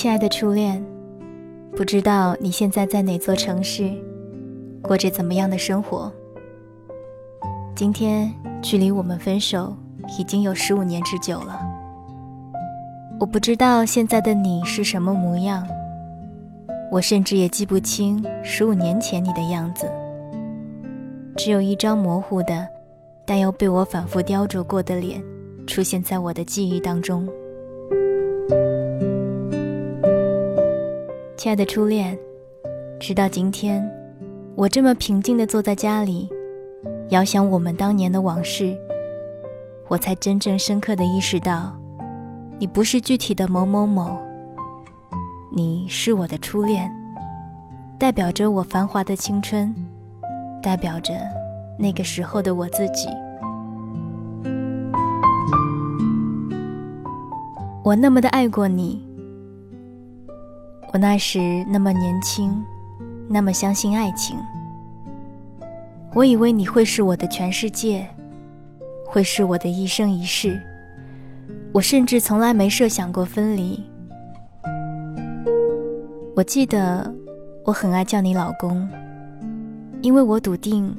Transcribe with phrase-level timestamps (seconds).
[0.00, 0.80] 亲爱的初恋，
[1.72, 3.90] 不知道你现在在哪座城市，
[4.80, 6.12] 过着怎么样的生活？
[7.74, 8.32] 今天
[8.62, 9.76] 距离我们分手
[10.16, 11.60] 已经有十五年之久了。
[13.18, 15.66] 我不知道现在的你是什么模样，
[16.92, 19.90] 我甚至也记不清十五年前你的样子，
[21.36, 22.68] 只有一张模糊的，
[23.26, 25.20] 但又被我反复雕琢过的脸，
[25.66, 27.28] 出现在我的记忆当中。
[31.38, 32.18] 亲爱的初恋，
[32.98, 33.88] 直到今天，
[34.56, 36.28] 我这么平静地坐在家里，
[37.10, 38.76] 遥想我们当年的往事，
[39.86, 41.78] 我才真正深刻地意识到，
[42.58, 44.18] 你不是具体的某某某，
[45.52, 46.92] 你是我的初恋，
[48.00, 49.72] 代表着我繁华的青春，
[50.60, 51.14] 代表着
[51.78, 53.08] 那个时候的我自己。
[57.84, 59.07] 我那么的爱过你。
[60.92, 62.64] 我那时那么年轻，
[63.28, 64.36] 那么相信爱情。
[66.14, 68.08] 我以为你会是我的全世界，
[69.06, 70.58] 会是我的一生一世。
[71.72, 73.84] 我甚至从来没设想过分离。
[76.34, 77.14] 我记得
[77.64, 78.88] 我很爱叫你老公，
[80.00, 80.96] 因为我笃定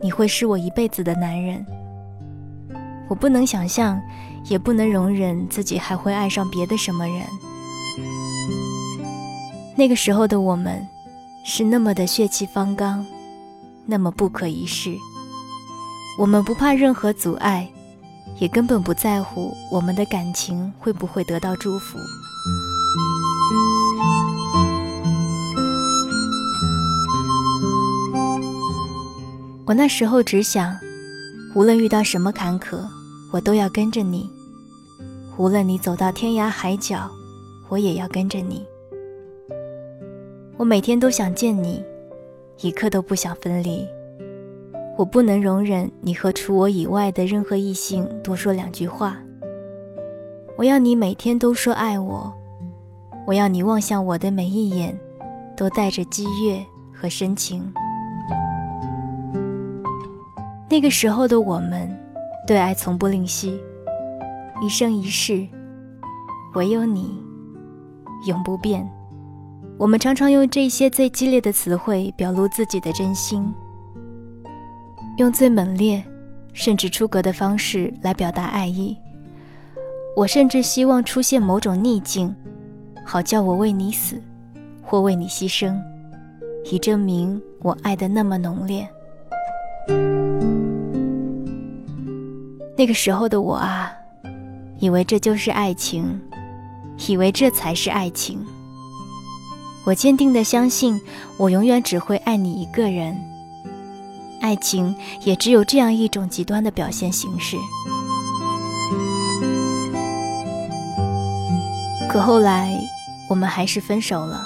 [0.00, 1.64] 你会是我一辈子的男人。
[3.08, 4.00] 我不能想象，
[4.48, 7.20] 也不能容忍自己还会爱上别的什么人。
[9.78, 10.88] 那个时候的我们，
[11.44, 13.04] 是那么的血气方刚，
[13.84, 14.96] 那么不可一世。
[16.18, 17.68] 我们不怕任何阻碍，
[18.38, 21.98] 也根本不在乎我们的感情会不会得到祝福。
[29.66, 30.74] 我那时候只想，
[31.54, 32.78] 无论遇到什么坎坷，
[33.30, 34.30] 我都要跟着你；
[35.36, 37.10] 无论你走到天涯海角，
[37.68, 38.64] 我也要跟着你。
[40.58, 41.84] 我每天都想见你，
[42.62, 43.86] 一刻都不想分离。
[44.96, 49.18] 我不能容忍你和除我以外的任何异性多说两句话。
[50.56, 52.32] 我要你每天都说爱我，
[53.26, 54.98] 我要你望向我的每一眼，
[55.54, 56.58] 都带着激越
[56.90, 57.70] 和深情。
[60.70, 61.94] 那个时候的我们，
[62.46, 63.60] 对爱从不吝惜，
[64.62, 65.46] 一生一世，
[66.54, 67.22] 唯有你，
[68.26, 68.90] 永不变。
[69.78, 73.52] 我们常常用这些最激烈的词汇表露自己的真心，
[75.18, 76.02] 用最猛烈
[76.54, 78.96] 甚至出格的方式来表达爱意。
[80.16, 82.34] 我甚至希望出现某种逆境，
[83.04, 84.18] 好叫我为你死，
[84.82, 85.78] 或为你牺牲，
[86.70, 88.88] 以证明我爱的那么浓烈。
[92.78, 93.92] 那个时候的我啊，
[94.78, 96.18] 以为这就是爱情，
[97.06, 98.42] 以为这才是爱情。
[99.86, 101.00] 我坚定的相信，
[101.36, 103.16] 我永远只会爱你一个人。
[104.40, 104.92] 爱情
[105.22, 107.56] 也只有这样一种极端的表现形式。
[112.08, 112.76] 可后来，
[113.30, 114.44] 我们还是分手了，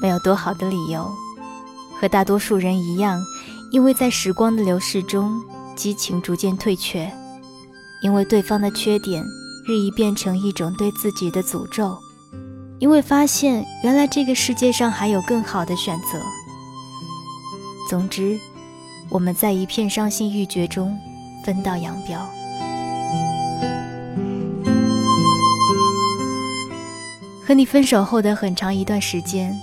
[0.00, 1.10] 没有多好的理由，
[2.00, 3.20] 和大多数人一样，
[3.72, 5.42] 因为在时光的流逝中，
[5.74, 7.10] 激情逐渐退却，
[8.04, 9.24] 因为对方的缺点
[9.66, 11.98] 日益变成一种对自己的诅咒。
[12.78, 16.20] 因为发现原来这个世界上还有更好的选择。
[17.88, 18.38] 总之，
[19.08, 20.98] 我们在一片伤心欲绝中
[21.44, 22.28] 分道扬镳。
[27.46, 29.54] 和你分手后的很长一段时间，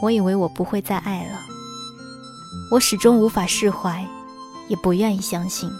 [0.00, 1.38] 我以为我不会再爱了。
[2.70, 4.04] 我始终无法释怀，
[4.68, 5.70] 也不愿意相信。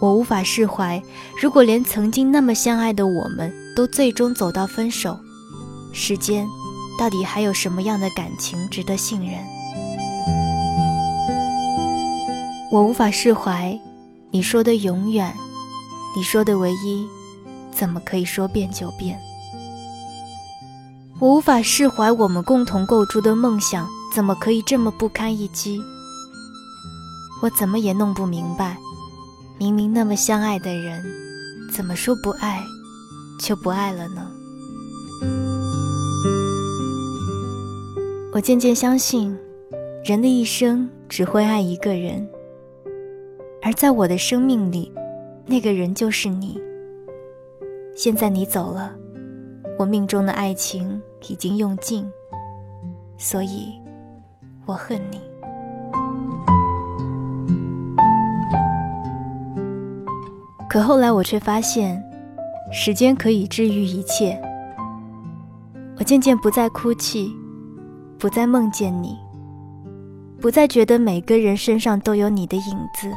[0.00, 1.02] 我无法释怀，
[1.40, 5.18] 如果连曾经那么相爱的我们都最终走到分手，
[5.92, 6.46] 世间
[6.98, 9.38] 到底还有什么样的感情值得信任？
[12.70, 13.78] 我无法释怀，
[14.30, 15.34] 你说的永远，
[16.14, 17.06] 你说的唯一，
[17.70, 19.18] 怎么可以说变就变？
[21.18, 25.80] 我无法释怀，我们共同构筑的梦想，怎么可以这么不堪一击？
[27.40, 28.76] 我怎么也弄不明白。
[29.58, 31.02] 明明那么相爱的人，
[31.72, 32.62] 怎么说不爱
[33.40, 34.30] 就不爱了呢？
[38.32, 39.34] 我渐渐相信，
[40.04, 42.28] 人的一生只会爱一个人，
[43.62, 44.92] 而在我的生命里，
[45.46, 46.60] 那个人就是你。
[47.96, 48.94] 现在你走了，
[49.78, 52.06] 我命中的爱情已经用尽，
[53.16, 53.72] 所以
[54.66, 55.18] 我恨你。
[60.68, 62.02] 可后来我却发现，
[62.72, 64.40] 时间可以治愈一切。
[65.98, 67.32] 我渐渐不再哭泣，
[68.18, 69.16] 不再梦见你，
[70.40, 73.10] 不再觉得每个人身上都有你的影子，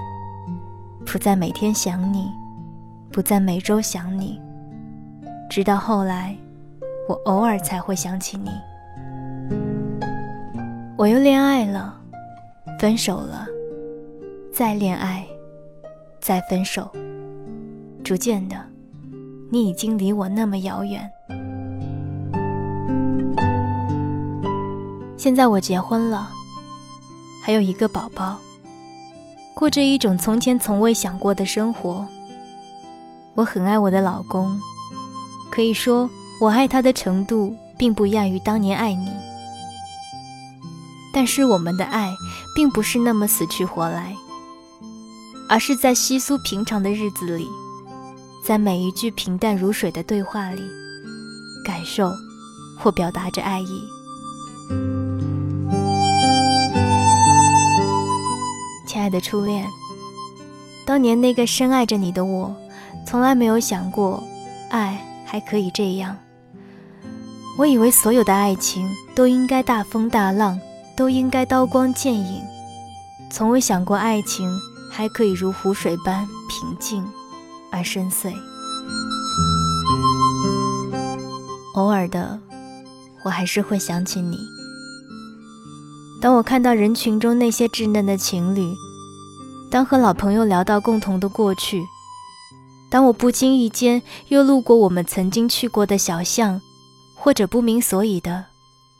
[1.05, 2.31] 不再每天想你，
[3.11, 4.39] 不再每周想你，
[5.49, 6.35] 直到后来，
[7.09, 8.49] 我偶尔才会想起你。
[10.95, 11.99] 我又恋爱了，
[12.79, 13.45] 分手了，
[14.53, 15.25] 再恋爱，
[16.21, 16.89] 再分手，
[18.03, 18.55] 逐渐的，
[19.51, 21.09] 你已经离我那么遥远。
[25.17, 26.31] 现在我结婚了，
[27.43, 28.37] 还有一个宝宝，
[29.53, 32.07] 过着一种从前从未想过的生活。
[33.35, 34.59] 我很爱我的老公，
[35.51, 36.09] 可以说
[36.41, 39.11] 我爱他的程度并不亚于当年爱你。
[41.13, 42.15] 但是我们的爱
[42.55, 44.15] 并不是那么死去活来，
[45.49, 47.47] 而是在稀疏平常的日子里，
[48.43, 50.61] 在每一句平淡如水的对话里，
[51.63, 52.11] 感受
[52.77, 53.83] 或表达着爱意。
[58.87, 59.67] 亲爱的初恋，
[60.85, 62.55] 当年那个深爱着你的我，
[63.05, 64.23] 从来没有想过，
[64.69, 66.17] 爱还可以这样。
[67.57, 70.59] 我以为所有的爱情都应该大风大浪，
[70.95, 72.41] 都应该刀光剑影，
[73.29, 74.49] 从未想过爱情
[74.91, 77.05] 还可以如湖水般平静
[77.71, 78.33] 而深邃。
[81.75, 82.39] 偶尔的，
[83.23, 84.37] 我还是会想起你。
[86.21, 88.73] 当我看到人群中那些稚嫩的情侣，
[89.71, 91.81] 当和老朋友聊到共同的过去，
[92.89, 96.59] 当我不经意间又路过我们曾经去过的小巷，
[97.15, 98.45] 或者不明所以的，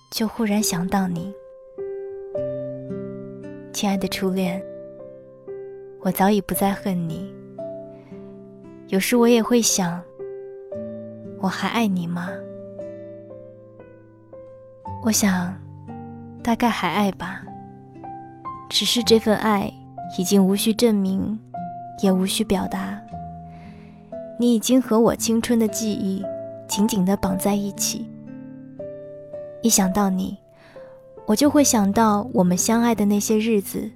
[0.10, 1.34] 就忽然想到你，
[3.74, 4.64] 亲爱的初恋。
[6.02, 7.39] 我早已不再恨你。
[8.90, 10.02] 有时我也会想，
[11.40, 12.30] 我还爱你吗？
[15.04, 15.58] 我想。
[16.42, 17.44] 大概还爱吧，
[18.70, 19.72] 只是这份爱
[20.18, 21.38] 已经无需证明，
[22.02, 23.00] 也无需表达。
[24.40, 26.26] 你已经和我青春的记忆
[26.66, 28.10] 紧紧地绑在一起。
[29.62, 30.38] 一想到你，
[31.28, 33.92] 我就会想到我们相爱的那些日子。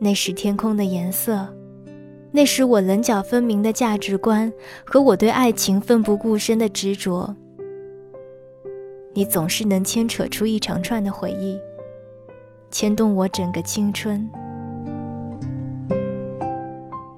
[0.00, 1.48] 那时天空的颜色，
[2.32, 4.52] 那时我棱角分明的价值观
[4.84, 7.34] 和我对爱情奋不顾身的执着。
[9.12, 11.58] 你总是能牵扯出一长串的回忆，
[12.70, 14.28] 牵动我整个青春。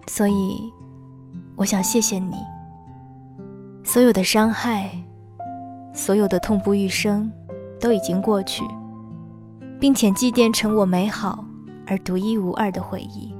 [0.06, 0.72] 所以，
[1.56, 2.36] 我想谢谢你。
[3.84, 4.90] 所有的伤害，
[5.92, 7.30] 所有的痛不欲生，
[7.78, 8.62] 都已经过去，
[9.78, 11.44] 并且祭奠成我美好
[11.86, 13.31] 而独一无二的回忆。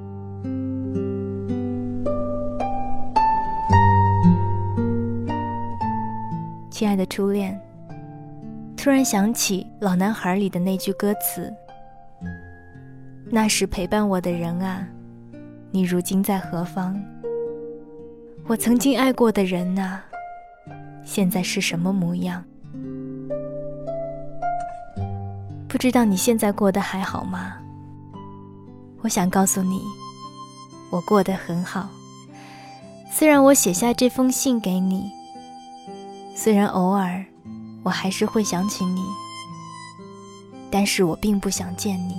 [6.83, 7.57] 亲爱的初恋。
[8.75, 11.49] 突然想起《老男孩》里的那句歌词
[13.31, 14.85] ：“那时陪伴我的人啊，
[15.71, 17.01] 你如今在何方？
[18.47, 20.03] 我曾经爱过的人啊，
[21.05, 22.43] 现在是什么模样？
[25.69, 27.53] 不知道你现在过得还好吗？
[29.03, 29.79] 我想告诉你，
[30.91, 31.87] 我过得很好。
[33.09, 35.09] 虽然我写下这封信给你，
[36.35, 37.25] 虽然偶尔……”
[37.83, 39.03] 我还是会想起你，
[40.71, 42.15] 但是我并不想见你。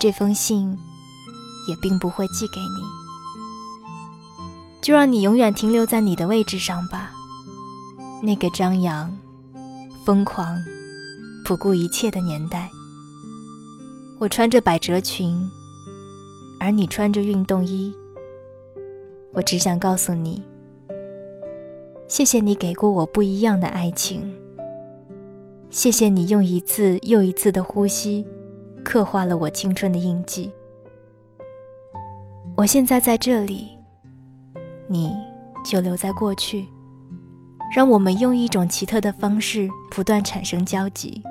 [0.00, 0.78] 这封信
[1.68, 2.80] 也并不会寄给你，
[4.80, 7.10] 就让你永远停留在你的位置上吧。
[8.22, 9.12] 那个张扬、
[10.04, 10.56] 疯狂、
[11.44, 12.70] 不顾一切的年代，
[14.20, 15.50] 我穿着百褶裙，
[16.60, 17.92] 而你穿着运动衣。
[19.32, 20.40] 我只想告诉你。
[22.08, 24.34] 谢谢你给过我不一样的爱情。
[25.68, 28.26] 谢谢你用一次又一次的呼吸，
[28.82, 30.50] 刻画了我青春的印记。
[32.56, 33.68] 我现在在这里，
[34.86, 35.14] 你
[35.62, 36.66] 就留在过去，
[37.76, 41.22] 让我们用一种奇特的方式不断产生交集。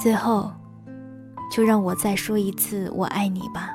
[0.00, 0.48] 最后，
[1.52, 3.74] 就让我再说一次“我爱你”吧。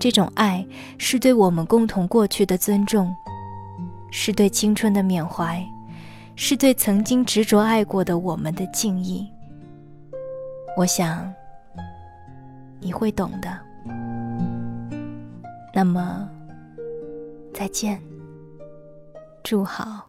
[0.00, 0.66] 这种爱
[0.96, 3.14] 是对我们共同过去的尊重，
[4.10, 5.62] 是对青春的缅怀，
[6.36, 9.30] 是对曾经执着爱过的我们的敬意。
[10.74, 11.30] 我想
[12.80, 13.60] 你会懂的。
[15.74, 16.26] 那么，
[17.52, 18.00] 再见，
[19.44, 20.06] 祝好。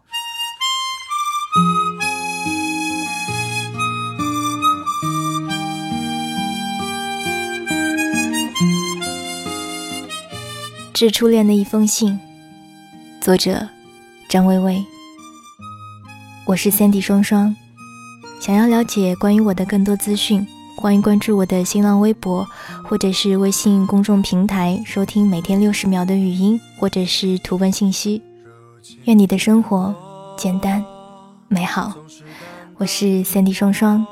[11.02, 12.20] 致初恋的一封信，
[13.20, 13.68] 作者：
[14.30, 14.86] 张薇薇。
[16.46, 17.56] 我是 Sandy 双双。
[18.40, 20.46] 想要了解关于我的更多资讯，
[20.78, 22.48] 欢迎关注我的新浪微博
[22.84, 28.22] 或者是微信公众平台，收听每天六十秒的语音或者是图文信息。
[29.06, 29.96] 愿你的生活
[30.38, 30.86] 简单
[31.48, 31.96] 美好。
[32.78, 34.06] 我是 Sandy 双双，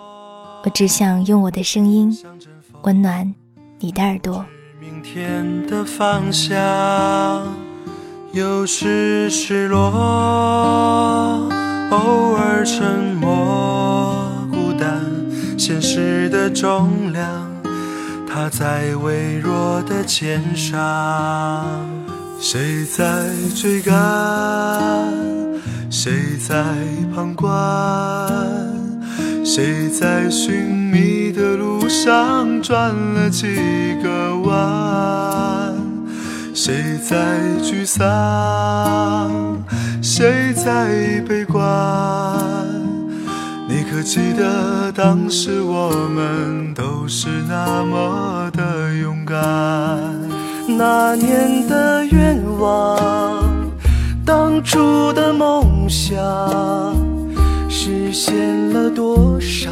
[0.64, 2.18] 我只想用我的声音
[2.82, 3.32] 温暖
[3.78, 4.44] 你的耳朵。
[4.82, 6.58] 明天的方向，
[8.32, 9.92] 有时失落，
[11.92, 15.04] 偶尔沉默，孤单，
[15.58, 17.28] 现实的重量，
[18.26, 21.86] 它在微弱的肩上。
[22.40, 23.94] 谁在追赶？
[25.92, 26.64] 谁在
[27.14, 27.52] 旁观？
[29.44, 31.19] 谁在寻觅
[31.90, 33.48] 上转了几
[34.04, 35.76] 个弯？
[36.54, 39.58] 谁在沮丧？
[40.00, 41.66] 谁在悲观？
[43.68, 49.38] 你可记得当时我们都是那么的勇敢？
[50.68, 53.42] 那年的愿望，
[54.24, 56.16] 当初的梦想，
[57.68, 59.72] 实现了多少？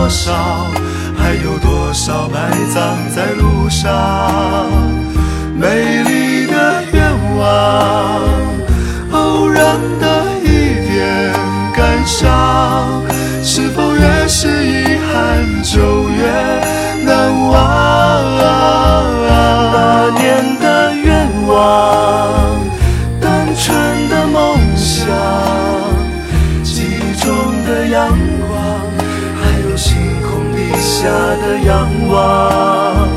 [0.00, 0.32] 多少？
[1.14, 4.80] 还有多少埋葬在路上？
[5.54, 8.22] 美丽的愿望，
[9.12, 11.34] 偶然的一点
[11.76, 13.02] 感伤，
[13.42, 13.89] 是否
[31.70, 33.08] 向往，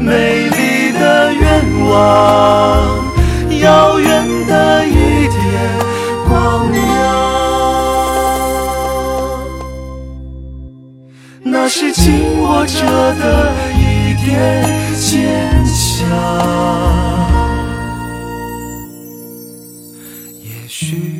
[0.00, 1.94] 美丽的愿望，
[3.60, 5.38] 遥远的一点
[6.28, 6.82] 光亮，
[11.44, 12.80] 那是紧握着
[13.14, 14.28] 的一点
[14.98, 15.78] 坚强。
[20.42, 21.13] 也许。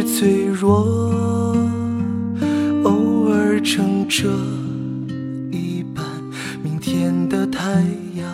[0.00, 0.04] 是。
[0.14, 1.56] 脆弱，
[2.84, 4.30] 偶尔撑着
[5.50, 6.04] 一半。
[6.62, 7.82] 明天的太
[8.14, 8.24] 阳，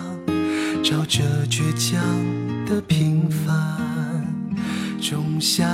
[0.83, 2.01] 照着倔强
[2.67, 3.57] 的平凡。
[5.01, 5.67] 仲夏